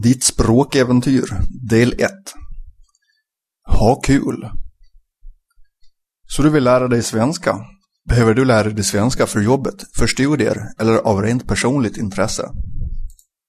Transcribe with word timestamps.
Ditt 0.00 0.24
språkäventyr, 0.24 1.24
del 1.70 1.92
1. 1.92 2.10
Ha 3.68 4.00
kul. 4.00 4.50
Så 6.28 6.42
du 6.42 6.50
vill 6.50 6.64
lära 6.64 6.88
dig 6.88 7.02
svenska? 7.02 7.58
Behöver 8.08 8.34
du 8.34 8.44
lära 8.44 8.70
dig 8.70 8.84
svenska 8.84 9.26
för 9.26 9.40
jobbet, 9.40 9.74
för 9.96 10.06
studier 10.06 10.56
eller 10.78 10.94
av 10.94 11.22
rent 11.22 11.48
personligt 11.48 11.96
intresse? 11.96 12.50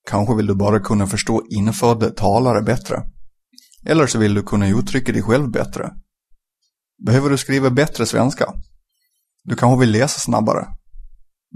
Kanske 0.10 0.36
vill 0.36 0.46
du 0.48 0.56
bara 0.56 0.80
kunna 0.80 1.08
förstå 1.08 1.44
infödda 1.50 2.10
talare 2.10 2.62
bättre? 2.62 3.04
Eller 3.86 4.08
så 4.08 4.20
vill 4.20 4.34
du 4.34 4.44
kunna 4.44 4.68
uttrycka 4.68 5.12
dig 5.12 5.22
själv 5.22 5.52
bättre? 5.52 5.92
Behöver 7.06 7.30
du 7.30 7.38
skriva 7.38 7.70
bättre 7.70 8.06
svenska? 8.06 8.54
Du 9.44 9.56
kanske 9.56 9.80
vill 9.80 9.92
läsa 9.92 10.20
snabbare? 10.20 10.68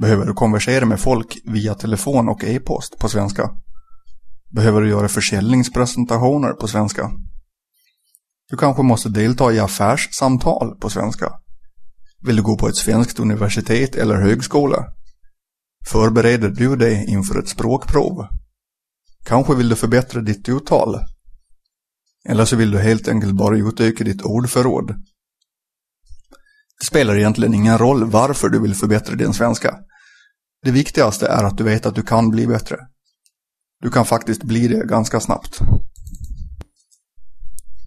Behöver 0.01 0.25
du 0.25 0.33
konversera 0.33 0.85
med 0.85 0.99
folk 0.99 1.38
via 1.45 1.75
telefon 1.75 2.29
och 2.29 2.43
e-post 2.43 2.99
på 2.99 3.09
svenska? 3.09 3.49
Behöver 4.50 4.82
du 4.82 4.89
göra 4.89 5.07
försäljningspresentationer 5.07 6.54
på 6.54 6.68
svenska? 6.68 7.11
Du 8.50 8.57
kanske 8.57 8.83
måste 8.83 9.10
delta 9.10 9.54
i 9.54 9.60
affärssamtal 9.60 10.78
på 10.79 10.89
svenska? 10.89 11.33
Vill 12.25 12.36
du 12.36 12.43
gå 12.43 12.57
på 12.57 12.68
ett 12.68 12.75
svenskt 12.75 13.19
universitet 13.19 13.96
eller 13.96 14.15
högskola? 14.15 14.86
Förbereder 15.88 16.50
du 16.50 16.75
dig 16.75 17.05
inför 17.10 17.39
ett 17.39 17.50
språkprov? 17.50 18.28
Kanske 19.25 19.55
vill 19.55 19.69
du 19.69 19.75
förbättra 19.75 20.21
ditt 20.21 20.50
uttal? 20.50 21.00
Eller 22.29 22.46
så 22.46 22.55
vill 22.55 22.71
du 22.71 22.79
helt 22.79 23.07
enkelt 23.07 23.36
bara 23.36 23.57
utöka 23.57 24.04
ditt 24.04 24.21
ordförråd? 24.21 24.88
Det 26.79 26.86
spelar 26.86 27.18
egentligen 27.18 27.54
ingen 27.54 27.77
roll 27.77 28.04
varför 28.04 28.50
du 28.50 28.60
vill 28.60 28.75
förbättra 28.75 29.16
din 29.16 29.33
svenska. 29.33 29.75
Det 30.64 30.71
viktigaste 30.71 31.27
är 31.27 31.43
att 31.43 31.57
du 31.57 31.64
vet 31.64 31.86
att 31.86 31.96
du 31.96 32.02
kan 32.02 32.30
bli 32.30 32.47
bättre. 32.47 32.77
Du 33.81 33.89
kan 33.89 34.05
faktiskt 34.05 34.44
bli 34.44 34.67
det 34.67 34.86
ganska 34.86 35.19
snabbt. 35.19 35.59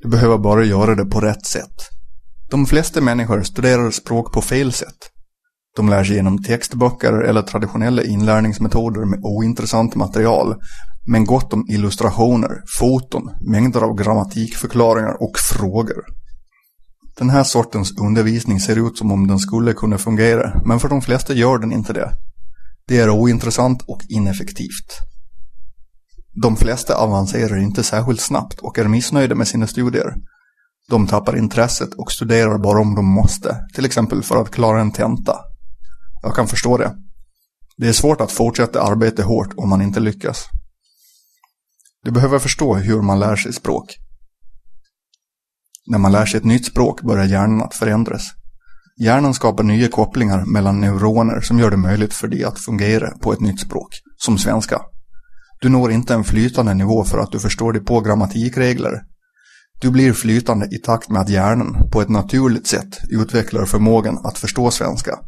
Du 0.00 0.08
behöver 0.08 0.38
bara 0.38 0.64
göra 0.64 0.94
det 0.94 1.04
på 1.04 1.20
rätt 1.20 1.46
sätt. 1.46 1.88
De 2.50 2.66
flesta 2.66 3.00
människor 3.00 3.42
studerar 3.42 3.90
språk 3.90 4.32
på 4.32 4.42
fel 4.42 4.72
sätt. 4.72 5.10
De 5.76 5.88
lär 5.88 6.04
sig 6.04 6.16
genom 6.16 6.42
textböcker 6.42 7.12
eller 7.12 7.42
traditionella 7.42 8.02
inlärningsmetoder 8.02 9.04
med 9.04 9.20
ointressant 9.22 9.94
material, 9.94 10.56
men 11.06 11.24
gott 11.24 11.52
om 11.52 11.66
illustrationer, 11.68 12.62
foton, 12.78 13.30
mängder 13.40 13.80
av 13.80 13.96
grammatikförklaringar 13.96 15.22
och 15.22 15.38
frågor. 15.38 16.04
Den 17.18 17.30
här 17.30 17.44
sortens 17.44 17.98
undervisning 18.00 18.60
ser 18.60 18.88
ut 18.88 18.98
som 18.98 19.12
om 19.12 19.26
den 19.26 19.38
skulle 19.38 19.72
kunna 19.72 19.98
fungera, 19.98 20.62
men 20.64 20.80
för 20.80 20.88
de 20.88 21.02
flesta 21.02 21.34
gör 21.34 21.58
den 21.58 21.72
inte 21.72 21.92
det. 21.92 22.12
Det 22.86 22.98
är 22.98 23.10
ointressant 23.10 23.82
och 23.86 24.00
ineffektivt. 24.08 25.09
De 26.32 26.56
flesta 26.56 26.96
avancerar 26.96 27.56
inte 27.56 27.82
särskilt 27.82 28.20
snabbt 28.20 28.58
och 28.60 28.78
är 28.78 28.88
missnöjda 28.88 29.34
med 29.34 29.48
sina 29.48 29.66
studier. 29.66 30.14
De 30.88 31.06
tappar 31.06 31.36
intresset 31.36 31.94
och 31.94 32.12
studerar 32.12 32.58
bara 32.58 32.80
om 32.80 32.94
de 32.94 33.04
måste, 33.04 33.56
till 33.74 33.84
exempel 33.84 34.22
för 34.22 34.36
att 34.36 34.50
klara 34.50 34.80
en 34.80 34.92
tenta. 34.92 35.36
Jag 36.22 36.34
kan 36.34 36.48
förstå 36.48 36.76
det. 36.76 36.94
Det 37.76 37.88
är 37.88 37.92
svårt 37.92 38.20
att 38.20 38.32
fortsätta 38.32 38.82
arbeta 38.82 39.22
hårt 39.22 39.54
om 39.56 39.68
man 39.68 39.82
inte 39.82 40.00
lyckas. 40.00 40.44
Du 42.04 42.10
behöver 42.10 42.38
förstå 42.38 42.74
hur 42.74 43.02
man 43.02 43.20
lär 43.20 43.36
sig 43.36 43.52
språk. 43.52 43.96
När 45.86 45.98
man 45.98 46.12
lär 46.12 46.26
sig 46.26 46.38
ett 46.38 46.44
nytt 46.44 46.66
språk 46.66 47.02
börjar 47.02 47.24
hjärnan 47.24 47.62
att 47.62 47.74
förändras. 47.74 48.22
Hjärnan 49.00 49.34
skapar 49.34 49.64
nya 49.64 49.88
kopplingar 49.88 50.44
mellan 50.44 50.80
neuroner 50.80 51.40
som 51.40 51.58
gör 51.58 51.70
det 51.70 51.76
möjligt 51.76 52.14
för 52.14 52.28
dig 52.28 52.44
att 52.44 52.58
fungera 52.58 53.10
på 53.10 53.32
ett 53.32 53.40
nytt 53.40 53.60
språk, 53.60 53.88
som 54.16 54.38
svenska. 54.38 54.80
Du 55.60 55.68
når 55.68 55.92
inte 55.92 56.14
en 56.14 56.24
flytande 56.24 56.74
nivå 56.74 57.04
för 57.04 57.18
att 57.18 57.32
du 57.32 57.38
förstår 57.38 57.72
dig 57.72 57.84
på 57.84 58.00
grammatikregler. 58.00 59.02
Du 59.80 59.90
blir 59.90 60.12
flytande 60.12 60.66
i 60.66 60.78
takt 60.78 61.08
med 61.08 61.20
att 61.20 61.28
hjärnan 61.28 61.90
på 61.92 62.00
ett 62.00 62.08
naturligt 62.08 62.66
sätt 62.66 62.98
utvecklar 63.08 63.64
förmågan 63.64 64.18
att 64.24 64.38
förstå 64.38 64.70
svenska. 64.70 65.18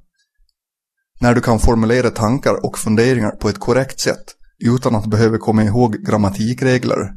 När 1.21 1.35
du 1.35 1.41
kan 1.41 1.59
formulera 1.59 2.11
tankar 2.11 2.67
och 2.67 2.79
funderingar 2.79 3.31
på 3.31 3.49
ett 3.49 3.59
korrekt 3.59 4.01
sätt 4.01 4.25
utan 4.65 4.95
att 4.95 5.07
behöva 5.07 5.39
komma 5.39 5.65
ihåg 5.65 5.97
grammatikregler, 6.07 7.11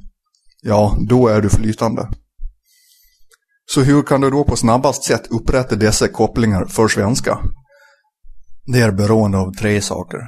ja, 0.61 0.97
då 1.09 1.27
är 1.27 1.41
du 1.41 1.49
flytande. 1.49 2.09
Så 3.65 3.81
hur 3.81 4.03
kan 4.03 4.21
du 4.21 4.29
då 4.29 4.43
på 4.43 4.55
snabbast 4.55 5.03
sätt 5.03 5.27
upprätta 5.27 5.75
dessa 5.75 6.07
kopplingar 6.07 6.65
för 6.65 6.87
svenska? 6.87 7.39
Det 8.65 8.79
är 8.79 8.91
beroende 8.91 9.37
av 9.37 9.51
tre 9.51 9.81
saker. 9.81 10.19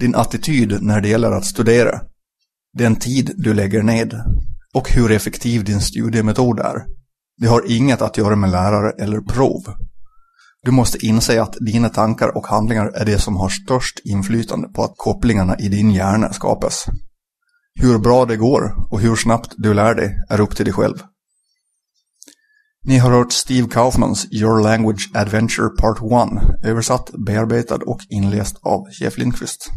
Din 0.00 0.14
attityd 0.14 0.82
när 0.82 1.00
det 1.00 1.08
gäller 1.08 1.32
att 1.32 1.44
studera, 1.44 2.00
den 2.78 2.96
tid 2.96 3.32
du 3.36 3.54
lägger 3.54 3.82
ned 3.82 4.14
och 4.74 4.90
hur 4.90 5.10
effektiv 5.10 5.64
din 5.64 5.80
studiemetod 5.80 6.60
är. 6.60 6.84
Det 7.36 7.46
har 7.46 7.72
inget 7.72 8.02
att 8.02 8.16
göra 8.16 8.36
med 8.36 8.50
lärare 8.50 8.92
eller 8.98 9.20
prov. 9.20 9.62
Du 10.64 10.70
måste 10.70 11.06
inse 11.06 11.42
att 11.42 11.56
dina 11.60 11.88
tankar 11.88 12.36
och 12.36 12.46
handlingar 12.46 12.86
är 12.86 13.04
det 13.04 13.18
som 13.18 13.36
har 13.36 13.48
störst 13.48 14.00
inflytande 14.04 14.68
på 14.68 14.84
att 14.84 14.94
kopplingarna 14.96 15.58
i 15.58 15.68
din 15.68 15.90
hjärna 15.90 16.32
skapas. 16.32 16.86
Hur 17.80 17.98
bra 17.98 18.24
det 18.24 18.36
går 18.36 18.86
och 18.90 19.00
hur 19.00 19.16
snabbt 19.16 19.54
du 19.56 19.74
lär 19.74 19.94
dig 19.94 20.18
är 20.28 20.40
upp 20.40 20.56
till 20.56 20.64
dig 20.64 20.74
själv. 20.74 21.02
Ni 22.84 22.98
har 22.98 23.10
hört 23.10 23.32
Steve 23.32 23.68
Kaufmans 23.68 24.26
Your 24.32 24.62
Language 24.62 25.10
Adventure 25.14 25.68
Part 25.68 25.98
1 25.98 26.64
översatt, 26.64 27.10
bearbetad 27.26 27.78
och 27.86 28.00
inläst 28.10 28.56
av 28.62 28.86
Jeff 29.00 29.18
Lindqvist. 29.18 29.70